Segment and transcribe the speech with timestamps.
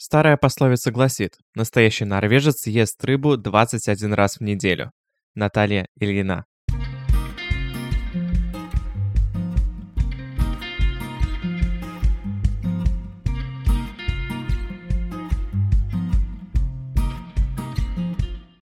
[0.00, 4.92] Старая пословица гласит, настоящий норвежец ест рыбу 21 раз в неделю.
[5.34, 6.46] Наталья Ильина.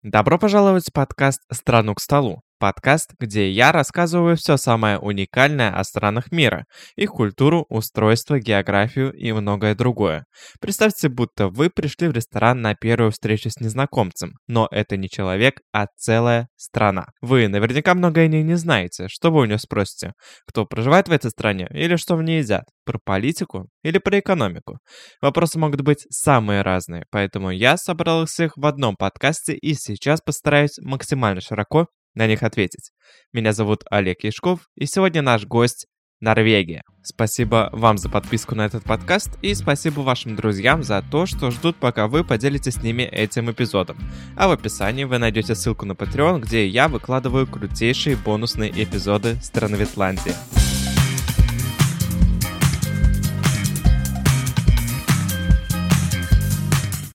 [0.03, 2.44] Добро пожаловать в подкаст «Страну к столу».
[2.57, 6.65] Подкаст, где я рассказываю все самое уникальное о странах мира,
[6.95, 10.23] их культуру, устройство, географию и многое другое.
[10.61, 15.59] Представьте, будто вы пришли в ресторан на первую встречу с незнакомцем, но это не человек,
[15.73, 17.07] а целая страна.
[17.19, 19.09] Вы наверняка многое о ней не знаете.
[19.09, 20.13] Что вы у нее спросите?
[20.47, 22.63] Кто проживает в этой стране или что в ней едят?
[22.85, 24.77] Про политику или про экономику?
[25.21, 30.21] Вопросы могут быть самые разные, поэтому я собрал их всех в одном подкасте и сейчас
[30.21, 32.91] постараюсь максимально широко на них ответить.
[33.33, 35.87] Меня зовут Олег Яшков, и сегодня наш гость
[36.21, 36.83] Норвегия.
[37.03, 41.75] Спасибо вам за подписку на этот подкаст и спасибо вашим друзьям за то, что ждут,
[41.75, 43.97] пока вы поделитесь с ними этим эпизодом.
[44.35, 49.75] А в описании вы найдете ссылку на Patreon, где я выкладываю крутейшие бонусные эпизоды страны
[49.75, 50.33] Ветландии.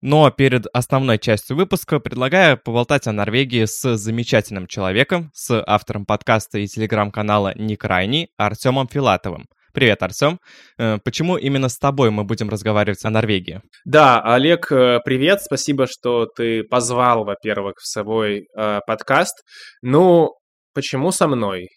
[0.03, 6.59] Но перед основной частью выпуска предлагаю поболтать о Норвегии с замечательным человеком, с автором подкаста
[6.59, 9.47] и телеграм-канала «Ник Райни» Артемом Филатовым.
[9.75, 10.41] Привет, Артем.
[10.79, 13.61] Э, почему именно с тобой мы будем разговаривать о Норвегии?
[13.85, 15.43] Да, Олег, э, привет.
[15.43, 19.45] Спасибо, что ты позвал, во-первых, в свой э, подкаст.
[19.83, 20.31] Ну,
[20.73, 21.69] почему со мной?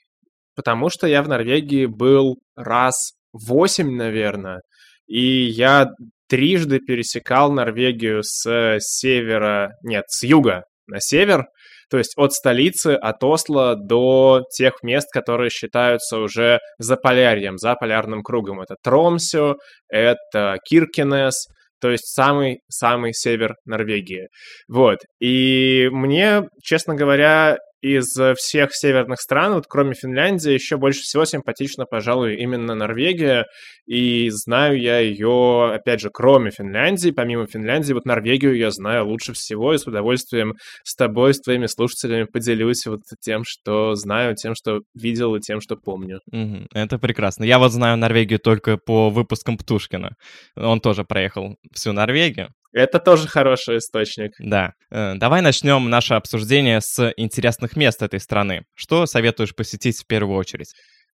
[0.55, 4.61] Потому что я в Норвегии был раз восемь, наверное.
[5.07, 5.89] И я
[6.27, 11.45] трижды пересекал Норвегию с севера, нет, с юга на север,
[11.89, 17.75] то есть от столицы, от Осло до тех мест, которые считаются уже за полярьем, за
[17.75, 18.61] полярным кругом.
[18.61, 19.57] Это Тромсё,
[19.89, 21.45] это Киркенес,
[21.79, 24.29] то есть самый-самый север Норвегии.
[24.67, 24.99] Вот.
[25.19, 31.25] И мне, честно говоря, из э, всех северных стран, вот кроме Финляндии, еще больше всего
[31.25, 33.45] симпатична, пожалуй, именно Норвегия.
[33.85, 39.33] И знаю я ее, опять же, кроме Финляндии, помимо Финляндии, вот Норвегию я знаю лучше
[39.33, 40.53] всего, и с удовольствием
[40.85, 45.59] с тобой, с твоими слушателями поделюсь вот тем, что знаю, тем, что видел и тем,
[45.59, 46.21] что помню.
[46.31, 47.43] Угу, это прекрасно.
[47.43, 50.15] Я вот знаю Норвегию только по выпускам Птушкина.
[50.55, 52.53] Он тоже проехал всю Норвегию.
[52.73, 54.31] Это тоже хороший источник.
[54.39, 54.73] Да.
[54.91, 58.63] Э, давай начнем наше обсуждение с интересных мест этой страны.
[58.73, 60.73] Что советуешь посетить в первую очередь?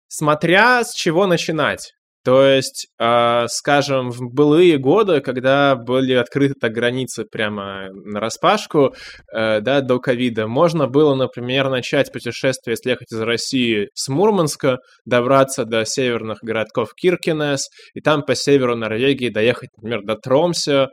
[0.08, 1.94] Смотря с чего начинать.
[2.26, 8.96] То есть, э, скажем, в былые годы, когда были открыты так границы прямо на распашку,
[9.32, 14.80] э, да, до ковида, можно было, например, начать путешествие, если ехать из России с Мурманска,
[15.06, 20.88] добраться до северных городков Киркинес, и там по северу Норвегии доехать, например, до Тромсе,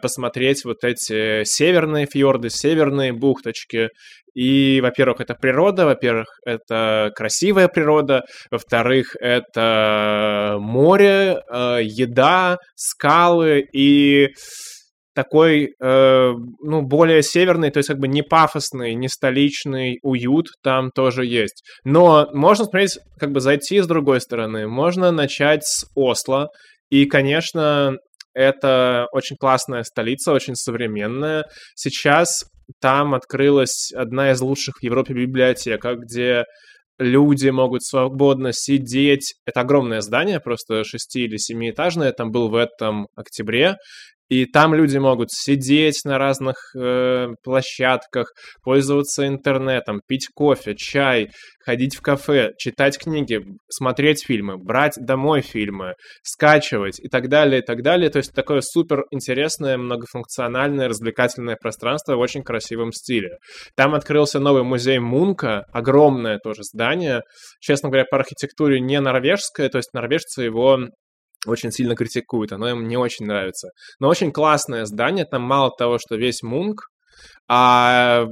[0.00, 3.88] посмотреть вот эти северные фьорды, северные бухточки,
[4.34, 14.28] и, во-первых, это природа, во-первых, это красивая природа, во-вторых, это море, э, еда, скалы и
[15.14, 20.90] такой, э, ну, более северный, то есть как бы не пафосный, не столичный уют там
[20.94, 21.64] тоже есть.
[21.84, 24.68] Но можно смотреть, как бы зайти с другой стороны.
[24.68, 26.48] Можно начать с Осло.
[26.90, 27.96] И, конечно,
[28.34, 31.44] это очень классная столица, очень современная.
[31.74, 32.44] Сейчас
[32.80, 36.44] там открылась одна из лучших в Европе библиотек, где
[36.98, 39.34] люди могут свободно сидеть.
[39.46, 42.12] Это огромное здание, просто шести- или семиэтажное.
[42.12, 43.76] Там был в этом октябре.
[44.30, 48.32] И там люди могут сидеть на разных э, площадках,
[48.62, 51.30] пользоваться интернетом, пить кофе, чай,
[51.64, 57.64] ходить в кафе, читать книги, смотреть фильмы, брать домой фильмы, скачивать и так далее, и
[57.64, 58.08] так далее.
[58.08, 63.38] То есть такое супер интересное, многофункциональное, развлекательное пространство в очень красивом стиле.
[63.76, 67.22] Там открылся новый музей Мунка, огромное тоже здание.
[67.60, 70.78] Честно говоря, по архитектуре не норвежское, то есть норвежцы его
[71.46, 73.70] очень сильно критикуют, оно им не очень нравится.
[73.98, 76.90] Но очень классное здание, там мало того, что весь Мунк,
[77.52, 78.26] а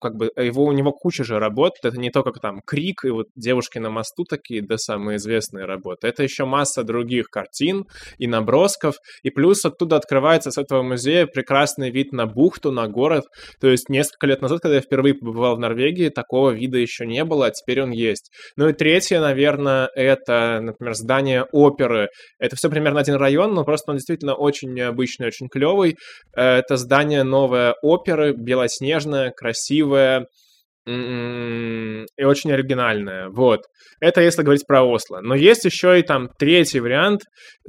[0.00, 3.28] как бы его у него куча же работ, это не только там Крик и вот
[3.36, 7.86] девушки на мосту такие, да, самые известные работы, это еще масса других картин
[8.18, 13.26] и набросков, и плюс оттуда открывается с этого музея прекрасный вид на бухту, на город,
[13.60, 17.24] то есть несколько лет назад, когда я впервые побывал в Норвегии, такого вида еще не
[17.24, 18.32] было, а теперь он есть.
[18.56, 22.08] Ну и третье, наверное, это, например, здание оперы,
[22.40, 25.96] это все примерно один район, но просто он действительно очень необычный, очень клевый,
[26.34, 30.26] это здание новое оперы, белоснежная, красивая,
[30.86, 33.28] и очень оригинальная.
[33.30, 33.62] Вот.
[34.00, 35.20] Это если говорить про Осло.
[35.20, 37.22] Но есть еще и там третий вариант,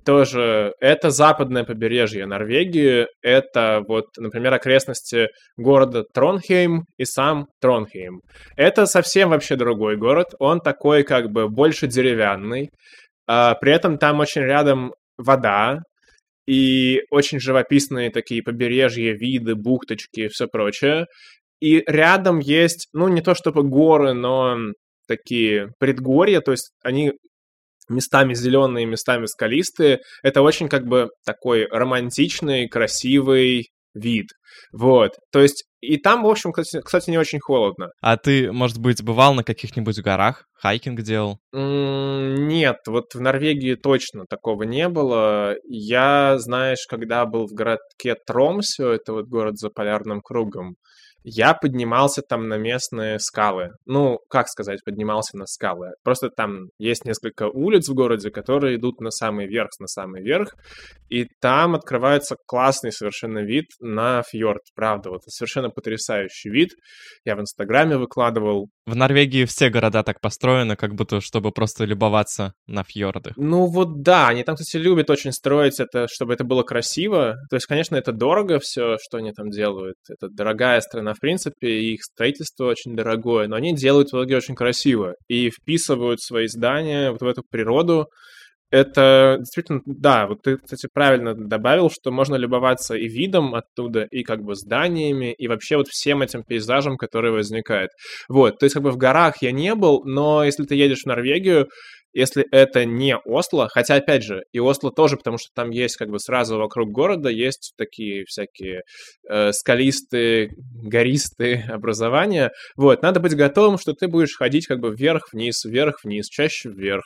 [0.05, 3.07] тоже это западное побережье Норвегии.
[3.23, 8.21] Это вот, например, окрестности города Тронхейм и сам Тронхейм.
[8.55, 10.27] Это совсем вообще другой город.
[10.37, 12.69] Он такой как бы больше деревянный.
[13.27, 15.79] А, при этом там очень рядом вода,
[16.47, 21.05] и очень живописные такие побережья, виды, бухточки и все прочее.
[21.59, 24.57] И рядом есть, ну, не то чтобы горы, но
[25.07, 27.13] такие предгорья, то есть они
[27.89, 29.99] местами зеленые, местами скалистые.
[30.23, 34.27] Это очень как бы такой романтичный, красивый вид.
[34.71, 35.11] Вот.
[35.31, 37.89] То есть и там, в общем, кстати, кстати, не очень холодно.
[38.01, 40.45] А ты, может быть, бывал на каких-нибудь горах?
[40.53, 41.39] Хайкинг делал?
[41.53, 45.55] Нет, вот в Норвегии точно такого не было.
[45.63, 50.75] Я, знаешь, когда был в городке Тромсё, это вот город за полярным кругом,
[51.29, 53.71] я поднимался там на местные скалы.
[53.85, 55.89] Ну, как сказать, поднимался на скалы.
[56.01, 60.55] Просто там есть несколько улиц в городе, которые идут на самый верх, на самый верх,
[61.09, 64.61] и там открывается классный совершенно вид на фьорд.
[64.73, 66.69] Правда, вот совершенно потрясающий вид.
[67.25, 68.69] Я в Инстаграме выкладывал.
[68.87, 73.33] В Норвегии все города так построены, как будто чтобы просто любоваться на фьорды.
[73.35, 77.35] Ну вот да, они там, кстати, любят очень строить это, чтобы это было красиво.
[77.49, 79.97] То есть, конечно, это дорого все, что они там делают.
[80.07, 84.55] Это дорогая страна в принципе, их строительство очень дорогое, но они делают в итоге очень
[84.55, 88.07] красиво и вписывают свои здания вот в эту природу.
[88.69, 94.23] Это действительно, да, вот ты, кстати, правильно добавил, что можно любоваться и видом оттуда, и
[94.23, 97.91] как бы зданиями, и вообще вот всем этим пейзажем, который возникает.
[98.27, 101.05] Вот, то есть как бы в горах я не был, но если ты едешь в
[101.05, 101.69] Норвегию,
[102.17, 106.09] если это не Осло, хотя, опять же, и Осло тоже, потому что там есть как
[106.09, 108.81] бы сразу вокруг города есть такие всякие
[109.29, 115.63] э, скалистые, гористые образования, вот, надо быть готовым, что ты будешь ходить как бы вверх-вниз,
[115.63, 117.03] вверх-вниз, чаще вверх,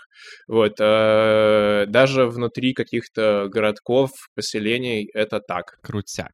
[0.48, 5.75] вот, э, даже внутри каких-то городков, поселений это так.
[5.84, 6.31] Крутяк.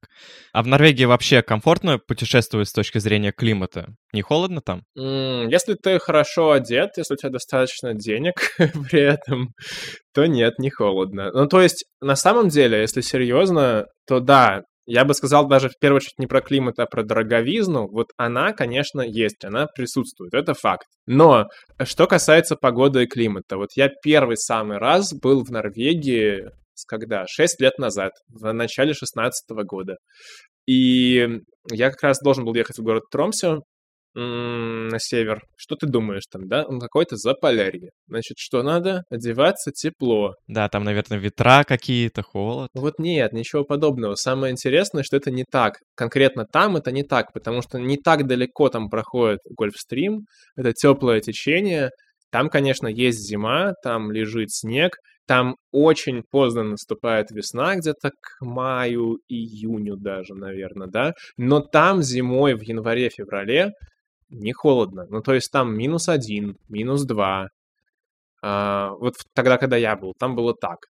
[0.54, 3.88] А в Норвегии вообще комфортно путешествовать с точки зрения климата?
[4.14, 4.84] Не холодно там?
[4.96, 9.50] Если ты хорошо одет, если у тебя достаточно денег, при этом,
[10.14, 11.32] то нет, не холодно.
[11.34, 15.78] Ну, то есть, на самом деле, если серьезно, то да, я бы сказал даже в
[15.80, 17.90] первую очередь не про климат, а про дороговизну.
[17.90, 20.88] Вот она, конечно, есть, она присутствует, это факт.
[21.06, 21.48] Но
[21.84, 26.50] что касается погоды и климата, вот я первый самый раз был в Норвегии,
[26.88, 27.26] когда?
[27.28, 29.98] Шесть лет назад, в начале шестнадцатого года.
[30.66, 31.28] И
[31.72, 33.58] я как раз должен был ехать в город Тромсе,
[34.18, 35.42] на север.
[35.56, 36.66] Что ты думаешь там, да?
[36.66, 37.92] Он какой-то заполярье.
[38.08, 39.04] Значит, что надо?
[39.10, 40.34] Одеваться тепло.
[40.48, 42.70] Да, там, наверное, ветра какие-то, холод.
[42.74, 44.16] Вот нет, ничего подобного.
[44.16, 45.76] Самое интересное, что это не так.
[45.96, 50.26] Конкретно там это не так, потому что не так далеко там проходит Гольфстрим.
[50.56, 51.92] Это теплое течение.
[52.32, 54.98] Там, конечно, есть зима, там лежит снег,
[55.28, 61.14] там очень поздно наступает весна, где-то к маю, июню даже, наверное, да.
[61.38, 63.72] Но там зимой в январе-феврале
[64.30, 65.06] не холодно.
[65.10, 67.48] Ну, то есть там минус один, минус два.
[68.42, 70.88] А, вот тогда, когда я был, там было так.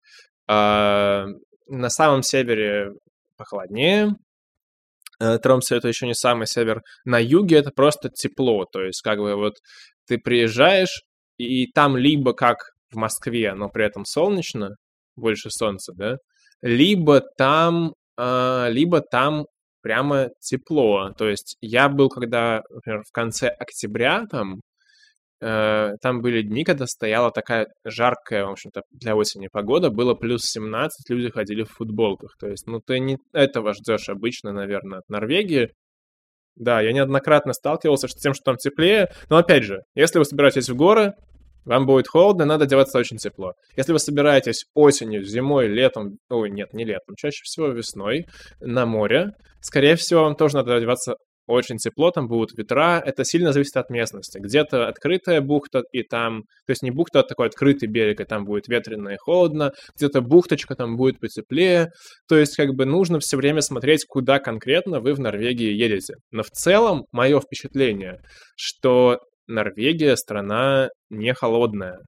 [0.48, 1.26] А,
[1.68, 2.92] на самом севере
[3.38, 4.16] похолоднее.
[5.20, 6.82] Э, Тромсе это еще не самый север.
[7.06, 8.66] На юге это просто тепло.
[8.66, 9.54] То есть, как бы вот
[10.08, 11.04] ты приезжаешь,
[11.38, 14.76] и там либо как в Москве, но при этом солнечно,
[15.16, 16.18] больше солнца, да,
[16.62, 19.46] либо там, э, либо там
[19.82, 21.12] прямо тепло.
[21.18, 24.62] То есть я был, когда, например, в конце октября там,
[25.42, 30.44] э, там были дни, когда стояла такая жаркая, в общем-то, для осени погода, было плюс
[30.44, 32.36] 17, люди ходили в футболках.
[32.40, 35.72] То есть, ну, ты не этого ждешь обычно, наверное, от Норвегии.
[36.56, 39.12] Да, я неоднократно сталкивался с тем, что там теплее.
[39.30, 41.14] Но опять же, если вы собираетесь в горы,
[41.66, 43.54] вам будет холодно, надо одеваться очень тепло.
[43.76, 48.26] Если вы собираетесь осенью, зимой, летом, ой, нет, не летом, чаще всего весной
[48.60, 51.16] на море, скорее всего, вам тоже надо одеваться
[51.48, 54.40] очень тепло, там будут ветра, это сильно зависит от местности.
[54.40, 58.46] Где-то открытая бухта, и там, то есть не бухта, а такой открытый берег, и там
[58.46, 61.92] будет ветрено и холодно, где-то бухточка, там будет потеплее,
[62.28, 66.16] то есть как бы нужно все время смотреть, куда конкретно вы в Норвегии едете.
[66.32, 68.22] Но в целом, мое впечатление,
[68.56, 69.20] что
[69.52, 72.00] Норвегия страна не холодная.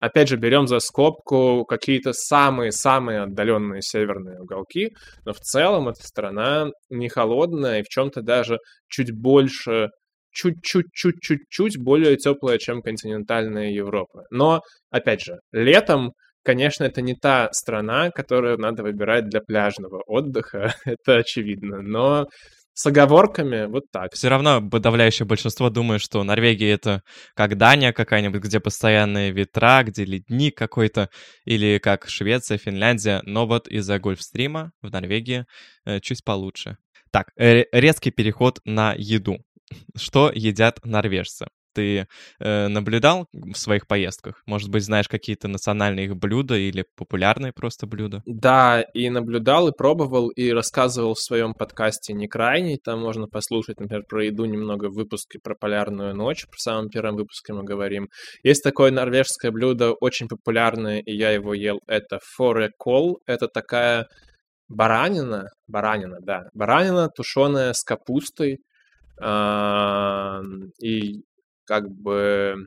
[0.00, 4.90] Опять же, берем за скобку какие-то самые-самые отдаленные северные уголки,
[5.24, 8.58] но в целом эта страна не холодная и в чем-то даже
[8.88, 9.90] чуть больше,
[10.32, 14.24] чуть-чуть-чуть-чуть более теплая, чем континентальная Европа.
[14.30, 16.12] Но, опять же, летом
[16.44, 22.26] Конечно, это не та страна, которую надо выбирать для пляжного отдыха, это очевидно, но
[22.74, 24.14] с оговорками, вот так.
[24.14, 27.02] Все равно подавляющее большинство думает, что Норвегия это
[27.34, 31.10] как Дания какая-нибудь, где постоянные ветра, где ледник какой-то,
[31.44, 33.20] или как Швеция, Финляндия.
[33.24, 35.44] Но вот из-за гольфстрима в Норвегии
[35.84, 36.78] э, чуть получше.
[37.10, 39.38] Так, э, резкий переход на еду.
[39.96, 41.46] Что едят норвежцы?
[41.72, 42.06] Ты
[42.38, 44.42] э, наблюдал в своих поездках?
[44.46, 48.22] Может быть, знаешь какие-то национальные их блюда или популярные просто блюда?
[48.26, 52.78] Да, и наблюдал, и пробовал, и рассказывал в своем подкасте «Не крайний».
[52.82, 56.46] Там можно послушать, например, про еду немного в выпуске про полярную ночь.
[56.50, 58.08] В самом первом выпуске мы говорим.
[58.42, 61.80] Есть такое норвежское блюдо, очень популярное, и я его ел.
[61.86, 63.20] Это форекол.
[63.26, 64.06] Это такая
[64.68, 68.58] баранина, баранина, да, баранина, тушеная с капустой,
[70.82, 71.22] и
[71.66, 72.66] как бы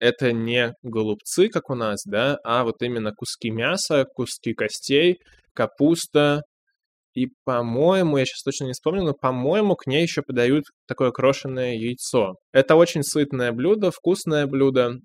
[0.00, 5.18] это не голубцы, как у нас, да, а вот именно куски мяса, куски костей,
[5.54, 6.42] капуста.
[7.14, 11.74] И, по-моему, я сейчас точно не вспомню, но, по-моему, к ней еще подают такое крошенное
[11.74, 12.34] яйцо.
[12.52, 14.96] Это очень сытное блюдо, вкусное блюдо.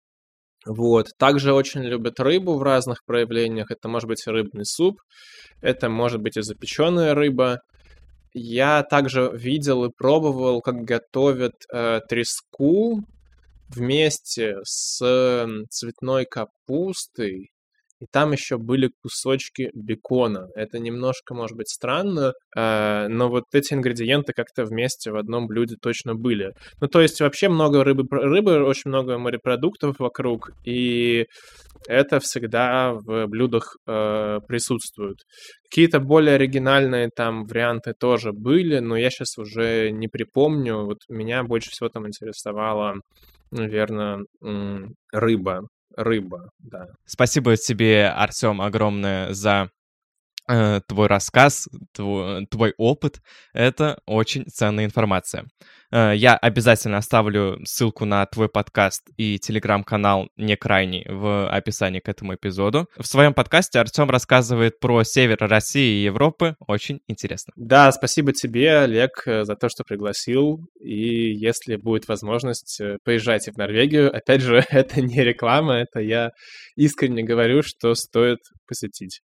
[0.66, 1.08] Вот.
[1.18, 3.72] Также очень любят рыбу в разных проявлениях.
[3.72, 5.00] Это может быть рыбный суп,
[5.62, 7.62] это может быть и запеченная рыба.
[8.34, 13.04] Я также видел и пробовал, как готовят э, треску
[13.70, 15.00] вместе с
[15.70, 17.52] цветной капустой
[18.02, 20.48] и там еще были кусочки бекона.
[20.56, 25.76] Это немножко, может быть, странно, э, но вот эти ингредиенты как-то вместе в одном блюде
[25.80, 26.54] точно были.
[26.82, 31.28] Ну, то есть вообще много рыбы, рыбы очень много морепродуктов вокруг, и
[31.88, 35.18] это всегда в блюдах э, присутствует.
[35.70, 40.86] Какие-то более оригинальные там варианты тоже были, но я сейчас уже не припомню.
[40.86, 42.96] Вот меня больше всего там интересовала,
[43.52, 44.26] наверное,
[45.12, 46.88] рыба рыба, да.
[47.06, 49.70] Спасибо тебе, Артем, огромное за
[50.88, 53.22] твой рассказ, твой, твой опыт.
[53.54, 55.46] Это очень ценная информация.
[55.92, 62.10] Э, я обязательно оставлю ссылку на твой подкаст и телеграм-канал «Не крайний» в описании к
[62.10, 62.88] этому эпизоду.
[62.98, 66.56] В своем подкасте Артем рассказывает про север России и Европы.
[66.68, 67.54] Очень интересно.
[67.56, 70.60] Да, спасибо тебе, Олег, э, за то, что пригласил.
[70.80, 74.16] И если будет возможность, э, поезжайте в Норвегию.
[74.16, 76.32] Опять же, это не реклама, это я
[76.76, 79.22] искренне говорю, что стоит посетить.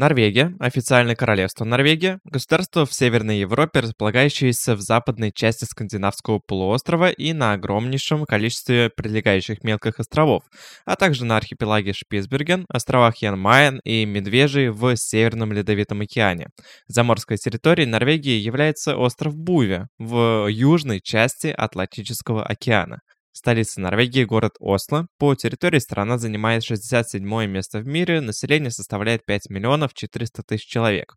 [0.00, 7.34] Норвегия, официальное королевство Норвегия, государство в Северной Европе, располагающееся в западной части скандинавского полуострова и
[7.34, 10.44] на огромнейшем количестве прилегающих мелких островов,
[10.86, 16.46] а также на архипелаге Шпицберген, островах Ян-Майен и Медвежий в Северном Ледовитом океане.
[16.88, 23.00] Заморской территорией Норвегии является остров Буве в южной части Атлантического океана.
[23.32, 25.06] Столица Норвегии– город Осло.
[25.16, 31.14] По территории страна занимает 67 место в мире, население составляет 5 миллионов 400 тысяч человек.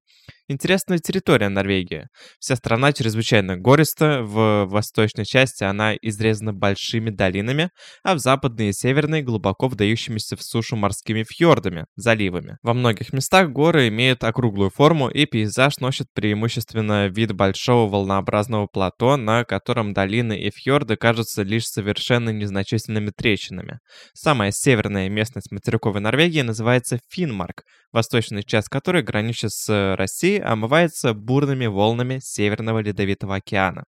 [0.48, 2.08] Интересная территория Норвегии.
[2.38, 7.72] Вся страна чрезвычайно гориста, в восточной части она изрезана большими долинами,
[8.04, 12.58] а в западной и северной глубоко вдающимися в сушу морскими фьордами, заливами.
[12.62, 19.18] Во многих местах горы имеют округлую форму и пейзаж носит преимущественно вид большого волнообразного плато,
[19.18, 21.68] на котором долины и фьорды кажутся лишь
[22.04, 23.80] совершенно незначительными трещинами.
[24.14, 31.66] Самая северная местность материковой Норвегии называется Финмарк, восточная часть которой граничит с Россией, омывается бурными
[31.66, 33.84] волнами Северного Ледовитого океана.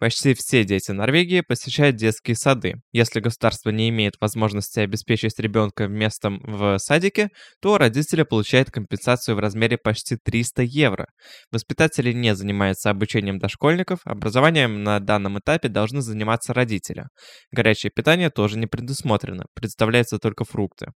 [0.00, 2.76] Почти все дети Норвегии посещают детские сады.
[2.90, 7.28] Если государство не имеет возможности обеспечить ребенка местом в садике,
[7.60, 11.06] то родители получают компенсацию в размере почти 300 евро.
[11.52, 17.04] Воспитатели не занимаются обучением дошкольников, образованием на данном этапе должны заниматься родители.
[17.52, 20.92] Горячее питание тоже не предусмотрено, представляются только фрукты.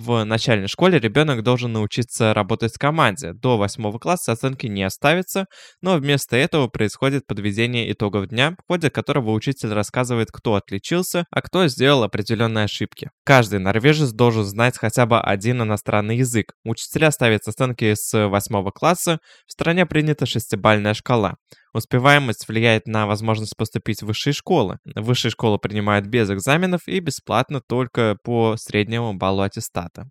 [0.00, 3.32] В начальной школе ребенок должен научиться работать в команде.
[3.32, 5.46] До 8 класса оценки не оставится,
[5.82, 11.42] но вместо этого происходит подведение итогов дня, в ходе которого учитель рассказывает, кто отличился, а
[11.42, 13.10] кто сделал определенные ошибки.
[13.24, 16.52] Каждый норвежец должен знать хотя бы один иностранный язык.
[16.62, 21.38] Учителя ставят оценки с 8 класса, в стране принята шестибальная шкала.
[21.74, 24.78] Успеваемость влияет на возможность поступить в высшие школы.
[24.94, 30.08] Высшие школы принимают без экзаменов и бесплатно только по среднему баллу аттестата.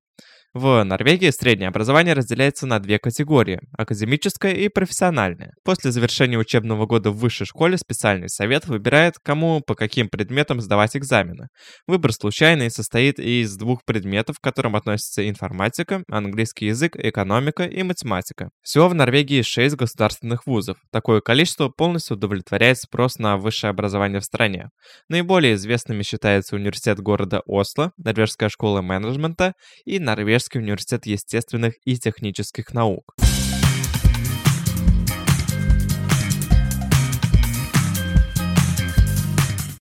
[0.53, 5.51] В Норвегии среднее образование разделяется на две категории– академическое и профессиональное.
[5.63, 10.95] После завершения учебного года в высшей школе специальный совет выбирает, кому по каким предметам сдавать
[10.95, 11.47] экзамены.
[11.85, 18.49] Выбор случайный состоит из двух предметов, к которым относятся информатика, английский язык, экономика и математика.
[18.63, 20.77] Всего в Норвегии 6 государственных вузов.
[20.91, 24.69] Такое количество полностью удовлетворяет спрос на высшее образование в стране.
[25.09, 29.53] Наиболее известными считаются университет города Осло, Норвежская школа менеджмента
[29.85, 33.15] и Норвежский Норвежский университет естественных и технических наук.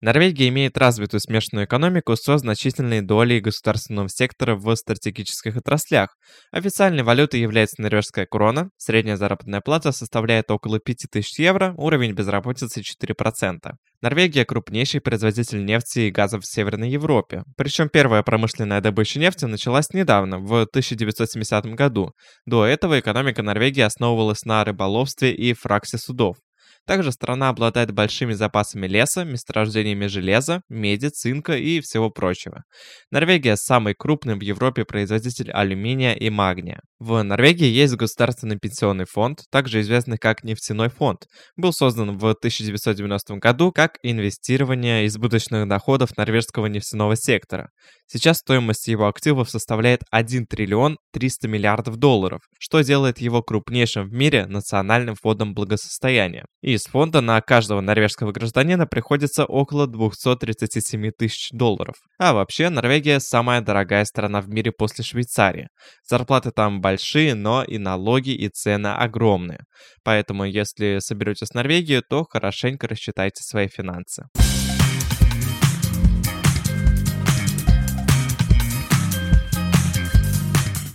[0.02, 6.16] Норвегия имеет развитую смешанную экономику со значительной долей государственного сектора в стратегических отраслях.
[6.50, 13.74] Официальной валютой является норвежская крона, средняя заработная плата составляет около 5000 евро, уровень безработицы 4%.
[14.00, 17.44] Норвегия– крупнейший производитель нефти и газа в Северной Европе.
[17.56, 22.10] Причем первая промышленная добыча нефти началась недавно, в 1970 году.
[22.44, 26.38] До этого экономика Норвегии основывалась на рыболовстве и фраксе судов.
[26.86, 32.64] Также страна обладает большими запасами леса, месторождениями железа, меди, цинка и всего прочего.
[33.10, 36.80] Норвегия– самый крупный в Европе производитель алюминия и магния.
[36.98, 41.26] В Норвегии есть государственный пенсионный фонд, также известный как нефтяной фонд.
[41.56, 47.70] Был создан в 1990 году как инвестирование избыточных доходов норвежского нефтяного сектора.
[48.14, 54.12] Сейчас стоимость его активов составляет 1 триллион 300 миллиардов долларов, что делает его крупнейшим в
[54.12, 56.44] мире национальным фондом благосостояния.
[56.60, 61.94] Из фонда на каждого норвежского гражданина приходится около 237 тысяч долларов.
[62.18, 65.68] А вообще, Норвегия самая дорогая страна в мире после Швейцарии.
[66.06, 69.60] Зарплаты там большие, но и налоги и цены огромные.
[70.04, 74.24] Поэтому, если соберетесь в Норвегию, то хорошенько рассчитайте свои финансы.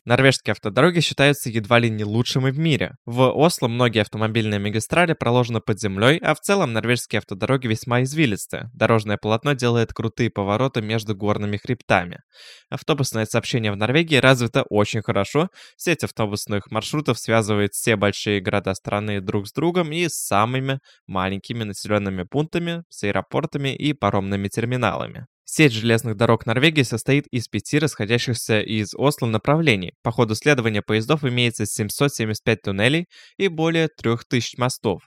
[0.07, 2.95] Норвежские автодороги считаются едва ли не лучшими в мире.
[3.05, 8.69] В Осло многие автомобильные магистрали проложены под землей, а в целом норвежские автодороги весьма извилистые.
[8.73, 12.21] Дорожное полотно делает крутые повороты между горными хребтами.
[12.69, 15.49] Автобусное сообщение в Норвегии развито очень хорошо.
[15.75, 21.65] Сеть автобусных маршрутов связывает все большие города страны друг с другом и с самыми маленькими
[21.65, 25.27] населенными пунктами, с аэропортами и паромными терминалами.
[25.49, 29.93] Сеть железных дорог Норвегии состоит из пяти расходящихся из Осло направлений.
[30.03, 35.03] По ходу следования поездов имеется 775 туннелей и более 3000 мостов.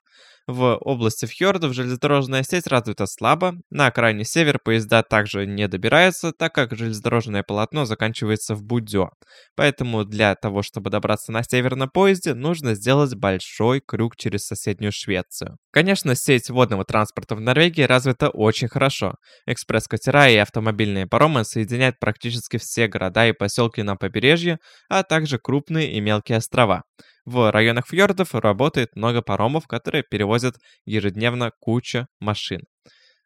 [0.50, 6.52] В области фьордов железнодорожная сеть развита слабо, на крайний север поезда также не добираются, так
[6.52, 9.10] как железнодорожное полотно заканчивается в Будё.
[9.54, 14.90] Поэтому для того, чтобы добраться на север на поезде, нужно сделать большой крюк через соседнюю
[14.90, 15.56] Швецию.
[15.70, 19.14] Конечно, сеть водного транспорта в Норвегии развита очень хорошо.
[19.46, 25.92] Экспресс-катера и автомобильные паромы соединяют практически все города и поселки на побережье, а также крупные
[25.92, 26.82] и мелкие острова.
[27.24, 32.62] В районах фьордов работает много паромов, которые перевозят ежедневно кучу машин.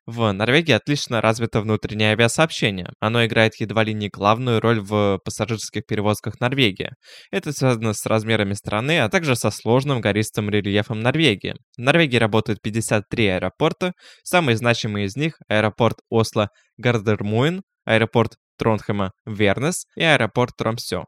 [0.07, 2.91] В Норвегии отлично развито внутреннее авиасообщение.
[3.01, 6.91] Оно играет едва ли не главную роль в пассажирских перевозках Норвегии.
[7.31, 11.55] Это связано с размерами страны, а также со сложным гористым рельефом Норвегии.
[11.79, 13.95] В Норвегии работают 53 аэропорта.
[14.23, 21.05] Самые значимые из них– аэропорт Осло Гардермуин, аэропорт Тронхема Вернес и аэропорт Тромсё.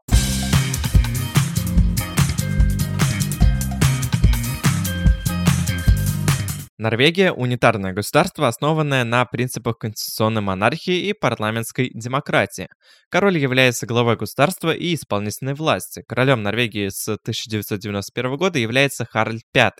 [6.79, 12.67] Норвегия– унитарное государство, основанное на принципах конституционной монархии и парламентской демократии.
[13.09, 16.03] Король является главой государства и исполнительной власти.
[16.07, 19.71] Королем Норвегии с 1991 года является Харльд V.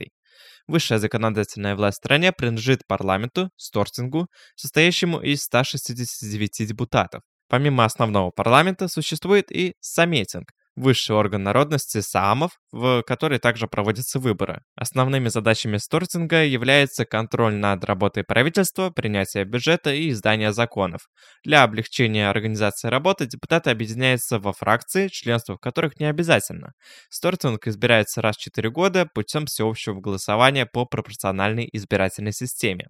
[0.65, 7.21] Высшая законодательная власть в стране принадлежит парламенту, Стортингу, состоящему из 169 депутатов.
[7.47, 14.61] Помимо основного парламента существует и Саметинг, высший орган народности Саамов, в который также проводятся выборы.
[14.75, 21.09] Основными задачами Стортинга является контроль над работой правительства, принятие бюджета и издание законов.
[21.43, 26.73] Для облегчения организации работы депутаты объединяются во фракции, членство в которых не обязательно.
[27.09, 32.87] Стортинг избирается раз в 4 года путем всеобщего голосования по пропорциональной избирательной системе.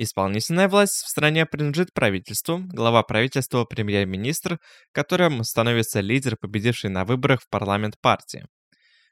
[0.00, 4.60] Исполнительная власть в стране принадлежит правительству, глава правительства– премьер-министр,
[4.92, 8.46] которым становится лидер, победивший на выборах в парламент партии.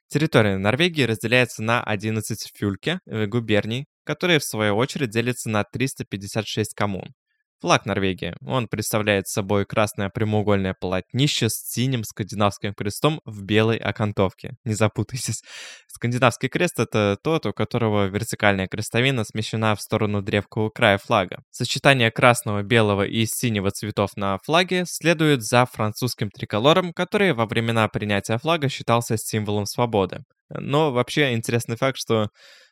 [0.06, 6.72] Территория Норвегии разделяется на 11 фюльке, э, губерний, которые в свою очередь делятся на 356
[6.74, 7.14] коммун.
[7.60, 8.34] Флаг Норвегии.
[8.44, 14.56] Он представляет собой красное прямоугольное полотнище с синим скандинавским крестом в белой окантовке.
[14.64, 15.42] Не запутайтесь.
[15.88, 21.38] Скандинавский крест— это тот, у которого вертикальная крестовина смещена в сторону древкового края флага.
[21.50, 27.88] Сочетание красного, белого и синего цветов на флаге следует за французским триколором, который во времена
[27.88, 30.24] принятия флага считался символом свободы.
[30.50, 32.28] Но вообще интересный факт, что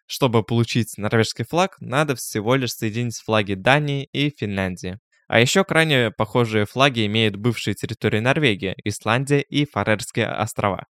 [0.06, 4.98] чтобы получить норвежский флаг, надо всего лишь соединить флаги Дании и Финляндии.
[5.26, 10.84] А еще крайне похожие флаги имеют бывшие территории Норвегии, Исландия и Фарерские острова.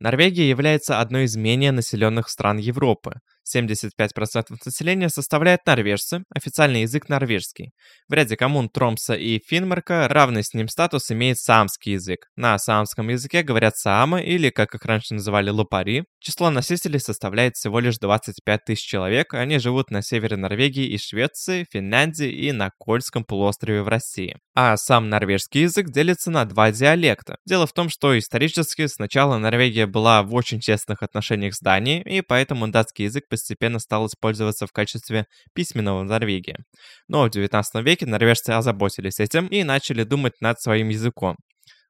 [0.00, 3.20] Норвегия является одной из менее населенных стран Европы.
[3.44, 7.72] 75% населения составляет норвежцы, официальный язык норвежский.
[8.08, 12.26] В ряде коммун Тромса и Финмарка равный с ним статус имеет саамский язык.
[12.36, 16.04] На саамском языке говорят саамы или, как их раньше называли, лопари.
[16.22, 21.66] Число носителей составляет всего лишь 25 тысяч человек, они живут на севере Норвегии и Швеции,
[21.72, 24.36] Финляндии и на Кольском полуострове в России.
[24.54, 27.38] А сам норвежский язык делится на два диалекта.
[27.44, 32.20] Дело в том, что исторически сначала Норвегия была в очень честных отношениях с Данией, и
[32.20, 36.58] поэтому датский язык постепенно стал использоваться в качестве письменного в Норвегии.
[37.08, 41.34] Но в 19 веке норвежцы озаботились этим и начали думать над своим языком.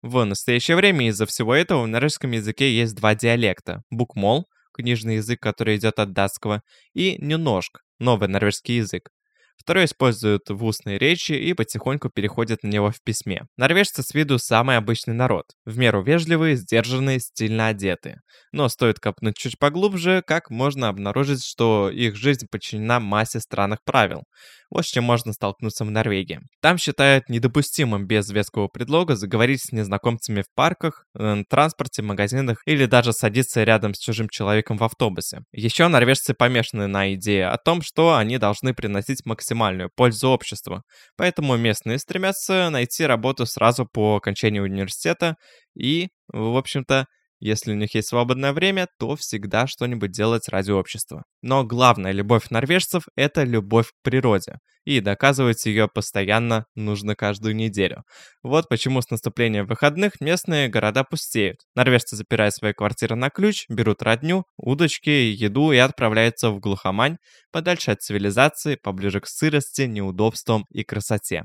[0.03, 3.83] В настоящее время из-за всего этого в норвежском языке есть два диалекта.
[3.89, 6.63] Букмол, книжный язык, который идет от датского,
[6.93, 9.11] и нюножк, новый норвежский язык.
[9.57, 13.43] Второй используют в устной речи и потихоньку переходят на него в письме.
[13.57, 15.45] Норвежцы с виду самый обычный народ.
[15.65, 18.23] В меру вежливые, сдержанные, стильно одетые.
[18.51, 24.25] Но стоит копнуть чуть поглубже, как можно обнаружить, что их жизнь подчинена массе странных правил.
[24.73, 26.41] Вот с чем можно столкнуться в Норвегии.
[26.63, 32.87] Там считают недопустимым без веского предлога заговорить с незнакомцами в парках, э, транспорте, магазинах или
[32.87, 35.41] даже садиться рядом с чужим человеком в автобусе.
[35.53, 40.83] Еще норвежцы помешаны на идее о том, что они должны приносить максимальную пользу обществу.
[41.19, 45.37] Поэтому местные стремятся найти работу сразу по окончании университета
[45.77, 47.07] и, в общем-то,
[47.43, 51.25] если у них есть свободное время, то всегда что-нибудь делать ради общества.
[51.43, 54.59] Но главная любовь норвежцев– это любовь к природе.
[54.85, 58.05] И доказывать ее постоянно нужно каждую неделю.
[58.45, 61.59] Вот почему с наступлением выходных местные города пустеют.
[61.75, 67.17] Норвежцы запирают свои квартиры на ключ, берут родню, удочки, еду и отправляются в глухомань,
[67.51, 71.43] подальше от цивилизации, поближе к сырости, неудобствам и красоте.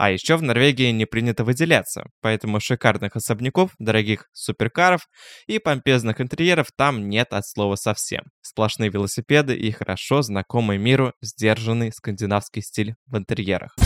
[0.00, 5.06] А еще в Норвегии не принято выделяться, поэтому шикарных особняков, дорогих суперкаров
[5.46, 8.22] и помпезных интерьеров там нет от слова совсем.
[8.40, 13.76] Сплошные велосипеды и хорошо знакомый миру сдержанный скандинавский стиль в интерьерах.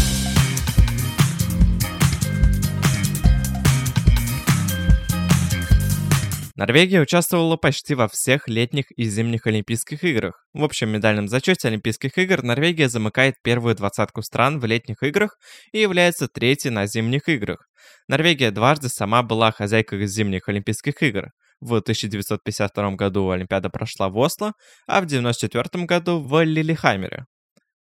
[6.57, 10.47] Норвегия участвовала почти во всех летних и зимних Олимпийских играх.
[10.53, 15.37] В общем медальном зачете Олимпийских игр Норвегия замыкает первую двадцатку стран в летних играх
[15.73, 17.67] и является третьей на зимних играх.
[18.07, 21.31] Норвегия дважды сама была хозяйкой зимних Олимпийских игр.
[21.61, 24.53] В 1952 году Олимпиада прошла в Осло,
[24.87, 27.25] а в 1994 году в Лилихаммере.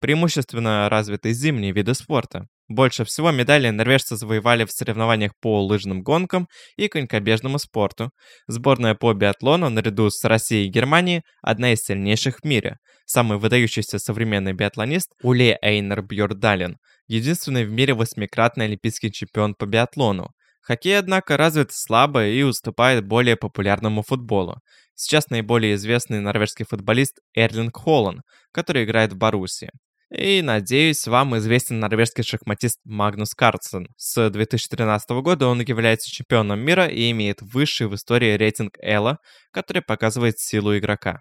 [0.05, 2.47] Преимущественно развиты зимние виды спорта.
[2.69, 8.11] Больше всего медалей норвежцы завоевали в соревнованиях по лыжным гонкам и конькобежному спорту.
[8.47, 12.77] Сборная по биатлону наряду с Россией и Германией одна из сильнейших в мире.
[13.07, 20.33] Самый выдающийся современный биатлонист Уле Эйнер Бьордален, единственный в мире восьмикратный олимпийский чемпион по биатлону.
[20.61, 24.59] Хоккей, однако, развит слабо и уступает более популярному футболу.
[24.95, 28.21] Сейчас наиболее известный норвежский футболист Эрлинг Холланд,
[28.53, 29.71] который играет в Боруссии.
[30.17, 33.89] И, надеюсь, вам известен норвежский шахматист Магнус Карлсон.
[33.97, 39.19] С 2013 года он является чемпионом мира и имеет высший в истории рейтинг Элла,
[39.51, 41.21] который показывает силу игрока.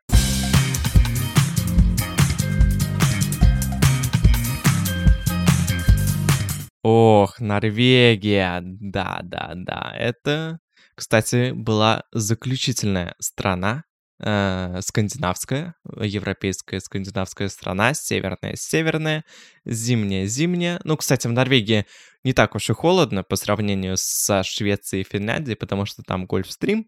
[6.84, 10.60] Ох, Норвегия, да-да-да, это,
[10.96, 13.86] кстати, была заключительная страна
[14.24, 19.26] э, скандинавская, европейская скандинавская страна, северная, северная,
[19.66, 20.80] зимняя, зимняя.
[20.84, 21.86] Ну, кстати, в Норвегии
[22.24, 26.88] не так уж и холодно по сравнению со Швецией и Финляндией, потому что там гольфстрим,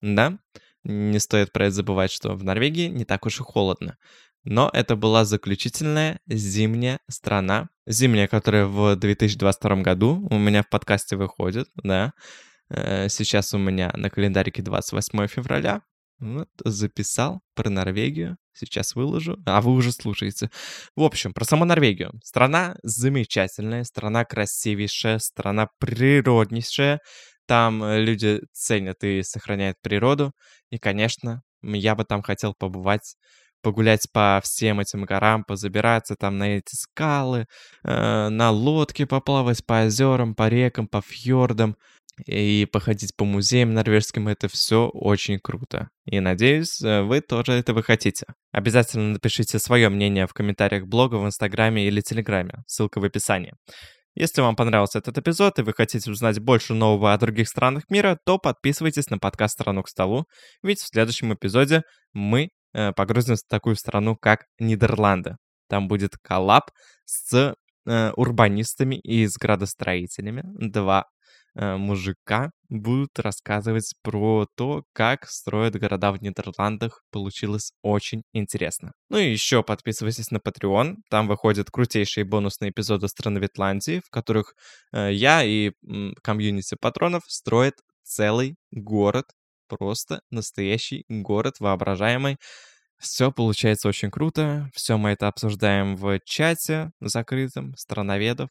[0.00, 0.38] да.
[0.84, 3.96] Не стоит про это забывать, что в Норвегии не так уж и холодно.
[4.44, 7.68] Но это была заключительная зимняя страна.
[7.86, 12.12] Зимняя, которая в 2022 году у меня в подкасте выходит, да.
[12.68, 15.82] Э, сейчас у меня на календарике 28 февраля.
[16.18, 18.36] Вот, записал про Норвегию.
[18.54, 19.36] Сейчас выложу.
[19.44, 20.50] А вы уже слушаете.
[20.96, 22.12] В общем, про саму Норвегию.
[22.24, 27.00] Страна замечательная, страна красивейшая, страна природнейшая.
[27.46, 30.32] Там э, люди ценят и сохраняют природу.
[30.70, 33.16] И, конечно, Я бы там хотел побывать
[33.62, 37.46] погулять по всем этим горам, позабираться там на эти скалы,
[37.84, 41.76] э, на лодке поплавать по озерам, по рекам, по фьордам
[42.24, 44.28] и походить по музеям норвежским.
[44.28, 45.88] Это все очень круто.
[46.04, 48.26] И надеюсь, э, вы тоже этого хотите.
[48.52, 52.62] Обязательно напишите свое мнение в комментариях блога, в Инстаграме или Телеграме.
[52.66, 53.54] Ссылка в описании.
[54.14, 58.18] Если вам понравился этот эпизод и вы хотите узнать больше нового о других странах мира,
[58.24, 60.24] то подписывайтесь на подкаст «Страну к столу»,
[60.62, 61.82] ведь в следующем эпизоде
[62.14, 65.36] мы э, погрузимся в такую страну, как Нидерланды.
[65.68, 66.70] Там будет коллаб
[67.04, 67.54] с
[67.86, 70.44] э, урбанистами и с градостроителями.
[70.66, 71.04] Два
[71.56, 77.02] мужика будут рассказывать про то, как строят города в Нидерландах.
[77.10, 78.92] Получилось очень интересно.
[79.08, 80.96] Ну и еще подписывайтесь на Patreon.
[81.10, 84.54] Там выходят крутейшие бонусные эпизоды страны Ветландии, в которых
[84.92, 85.72] э, я и
[86.22, 89.26] комьюнити патронов строят целый город.
[89.68, 92.36] Просто настоящий город воображаемый.
[92.98, 94.70] Все получается очень круто.
[94.74, 98.48] Все мы это обсуждаем в чате закрытом страноведов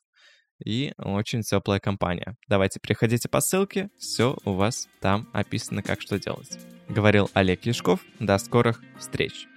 [0.64, 2.38] и очень теплая компания.
[2.48, 6.58] Давайте переходите по ссылке, все у вас там описано, как что делать.
[6.88, 9.48] Говорил Олег Яшков, до скорых встреч!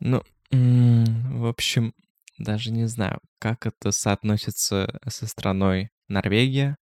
[0.00, 1.94] Ну, в общем,
[2.38, 6.76] даже не знаю, как это соотносится со страной Норвегия,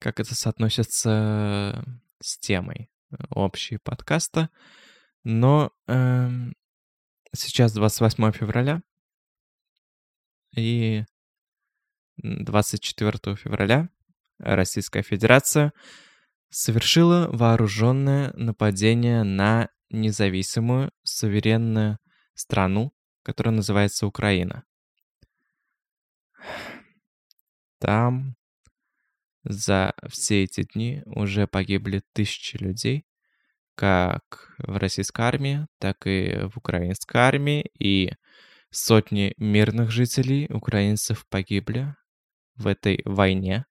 [0.00, 1.84] как это соотносится
[2.20, 4.50] с темой э, общей подкаста.
[5.24, 6.28] Но э,
[7.34, 8.82] сейчас 28 февраля,
[10.56, 11.04] и
[12.18, 13.88] 24 февраля
[14.38, 15.72] Российская Федерация
[16.50, 21.98] совершила вооруженное нападение на независимую суверенную
[22.34, 24.64] страну, которая называется Украина.
[27.78, 28.36] Там
[29.44, 33.06] за все эти дни уже погибли тысячи людей,
[33.74, 38.12] как в российской армии, так и в украинской армии, и
[38.70, 41.94] сотни мирных жителей украинцев погибли
[42.56, 43.66] в этой войне.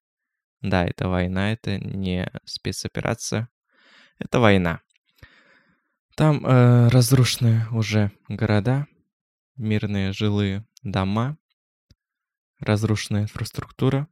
[0.60, 3.48] Да, это война, это не спецоперация,
[4.18, 4.80] это война.
[6.16, 8.86] Там э, разрушены уже города,
[9.56, 11.38] мирные жилые дома,
[12.58, 14.06] разрушенная инфраструктура,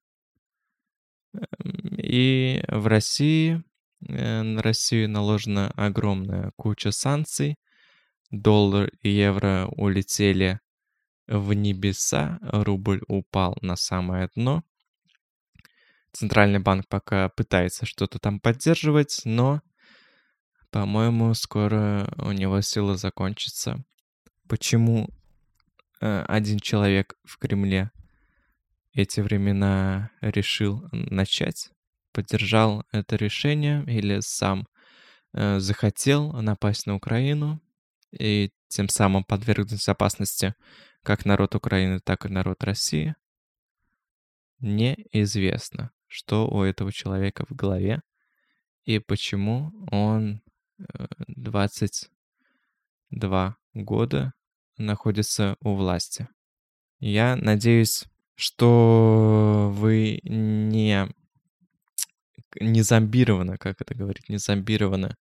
[1.63, 3.63] и в России,
[4.07, 7.57] э, на Россию наложена огромная куча санкций.
[8.31, 10.61] Доллар и евро улетели
[11.27, 14.65] в небеса, рубль упал на самое дно.
[16.13, 19.63] Центральный банк пока пытается что-то там поддерживать, но,
[20.71, 23.85] по-моему, скоро у него сила закончится.
[24.49, 25.09] Почему
[26.01, 27.91] э, один человек в Кремле
[28.99, 31.71] эти времена решил начать,
[32.13, 34.67] поддержал это решение или сам
[35.33, 37.61] э, захотел напасть на Украину
[38.11, 40.57] и тем самым подвергнуть опасности
[41.05, 43.15] как народ Украины, так и народ России,
[44.59, 48.03] неизвестно, что у этого человека в голове
[48.83, 50.43] и почему он
[51.29, 52.11] 22
[53.75, 54.33] э, года
[54.77, 56.27] находится у власти.
[56.99, 58.07] Я надеюсь,
[58.39, 61.09] что вы не
[62.61, 65.17] не зомбированы, как это говорить, не зомбированы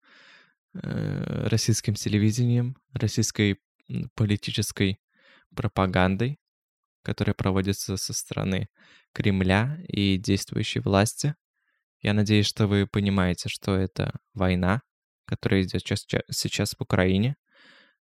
[0.74, 3.60] э, российским телевидением, российской
[4.14, 5.00] политической
[5.54, 6.38] пропагандой,
[7.02, 8.68] которая проводится со стороны
[9.12, 11.34] Кремля и действующей власти.
[12.00, 14.82] Я надеюсь, что вы понимаете, что это война,
[15.26, 17.36] которая идет сейчас, сейчас в Украине,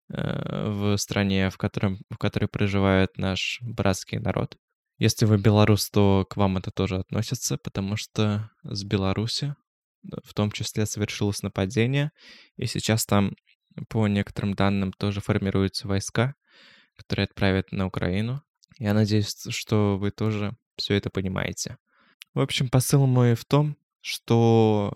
[0.09, 4.57] э, в стране, в, котором, в которой проживает наш братский народ.
[5.01, 9.55] Если вы белорус, то к вам это тоже относится, потому что с Беларуси
[10.23, 12.11] в том числе совершилось нападение,
[12.55, 13.35] и сейчас там,
[13.89, 16.35] по некоторым данным, тоже формируются войска,
[16.97, 18.43] которые отправят на Украину.
[18.77, 21.79] Я надеюсь, что вы тоже все это понимаете.
[22.35, 24.93] В общем, посыл мой в том, что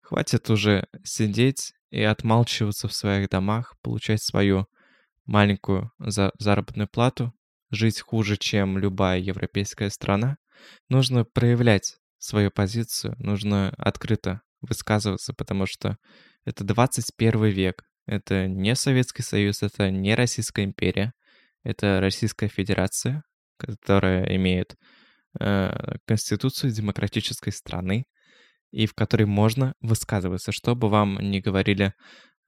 [0.00, 4.66] хватит уже сидеть и отмалчиваться в своих домах, получать свою
[5.26, 7.34] маленькую за заработную плату
[7.70, 10.36] жить хуже, чем любая европейская страна,
[10.88, 15.96] нужно проявлять свою позицию, нужно открыто высказываться, потому что
[16.44, 21.12] это 21 век, это не Советский Союз, это не Российская империя,
[21.62, 23.22] это Российская Федерация,
[23.58, 24.76] которая имеет
[25.40, 28.04] э, конституцию демократической страны,
[28.70, 31.94] и в которой можно высказываться, что бы вам ни говорили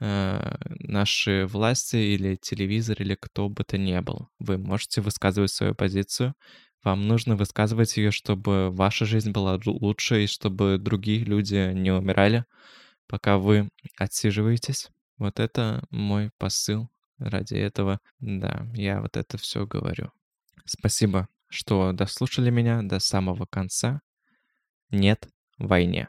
[0.00, 4.28] э, наши власти или телевизор или кто бы то ни был.
[4.38, 6.34] Вы можете высказывать свою позицию.
[6.84, 12.44] Вам нужно высказывать ее, чтобы ваша жизнь была лучше и чтобы другие люди не умирали,
[13.08, 14.88] пока вы отсиживаетесь.
[15.18, 16.88] Вот это мой посыл.
[17.18, 20.12] Ради этого, да, я вот это все говорю.
[20.64, 24.02] Спасибо, что дослушали меня до самого конца.
[24.90, 26.08] Нет войне.